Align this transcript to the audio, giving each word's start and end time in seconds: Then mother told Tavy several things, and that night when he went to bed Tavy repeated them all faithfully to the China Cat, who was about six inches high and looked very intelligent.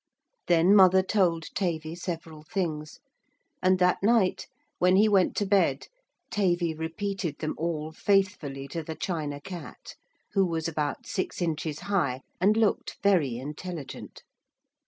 Then 0.47 0.75
mother 0.75 1.03
told 1.03 1.43
Tavy 1.53 1.93
several 1.93 2.41
things, 2.41 2.97
and 3.61 3.77
that 3.77 4.01
night 4.01 4.47
when 4.79 4.95
he 4.95 5.07
went 5.07 5.35
to 5.37 5.45
bed 5.45 5.89
Tavy 6.31 6.73
repeated 6.73 7.37
them 7.37 7.53
all 7.55 7.91
faithfully 7.91 8.67
to 8.69 8.81
the 8.81 8.95
China 8.95 9.39
Cat, 9.39 9.93
who 10.33 10.43
was 10.43 10.67
about 10.67 11.05
six 11.05 11.39
inches 11.39 11.81
high 11.81 12.21
and 12.39 12.57
looked 12.57 12.97
very 13.03 13.37
intelligent. 13.37 14.23